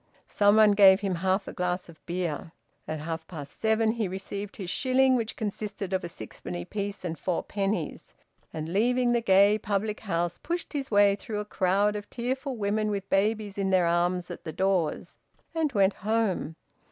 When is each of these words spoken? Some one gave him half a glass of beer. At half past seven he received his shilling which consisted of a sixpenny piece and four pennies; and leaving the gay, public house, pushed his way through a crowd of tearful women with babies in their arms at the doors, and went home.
Some 0.27 0.55
one 0.55 0.71
gave 0.71 1.01
him 1.01 1.13
half 1.13 1.47
a 1.47 1.53
glass 1.53 1.87
of 1.87 2.03
beer. 2.07 2.53
At 2.87 3.01
half 3.01 3.27
past 3.27 3.59
seven 3.59 3.91
he 3.91 4.07
received 4.07 4.55
his 4.55 4.67
shilling 4.71 5.15
which 5.15 5.35
consisted 5.35 5.93
of 5.93 6.03
a 6.03 6.09
sixpenny 6.09 6.65
piece 6.65 7.05
and 7.05 7.19
four 7.19 7.43
pennies; 7.43 8.11
and 8.51 8.73
leaving 8.73 9.11
the 9.11 9.21
gay, 9.21 9.59
public 9.59 9.99
house, 9.99 10.39
pushed 10.39 10.73
his 10.73 10.89
way 10.89 11.15
through 11.15 11.39
a 11.39 11.45
crowd 11.45 11.95
of 11.95 12.09
tearful 12.09 12.57
women 12.57 12.89
with 12.89 13.11
babies 13.11 13.59
in 13.59 13.69
their 13.69 13.85
arms 13.85 14.31
at 14.31 14.43
the 14.43 14.51
doors, 14.51 15.19
and 15.53 15.71
went 15.73 15.93
home. 15.93 16.55